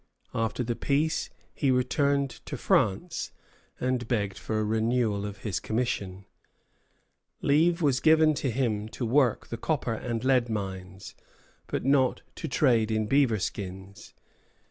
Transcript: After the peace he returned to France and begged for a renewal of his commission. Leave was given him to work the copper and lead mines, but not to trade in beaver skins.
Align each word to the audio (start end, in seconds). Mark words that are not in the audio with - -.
After 0.33 0.63
the 0.63 0.75
peace 0.75 1.29
he 1.53 1.69
returned 1.69 2.31
to 2.47 2.57
France 2.57 3.31
and 3.79 4.07
begged 4.07 4.35
for 4.35 4.59
a 4.59 4.63
renewal 4.63 5.27
of 5.27 5.43
his 5.43 5.59
commission. 5.59 6.25
Leave 7.43 7.83
was 7.83 7.99
given 7.99 8.35
him 8.35 8.89
to 8.89 9.05
work 9.05 9.49
the 9.49 9.57
copper 9.57 9.93
and 9.93 10.23
lead 10.23 10.49
mines, 10.49 11.13
but 11.67 11.85
not 11.85 12.23
to 12.37 12.47
trade 12.47 12.89
in 12.89 13.05
beaver 13.05 13.37
skins. 13.37 14.15